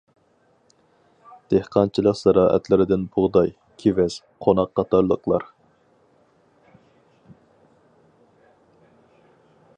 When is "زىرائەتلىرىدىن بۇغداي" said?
2.21-3.51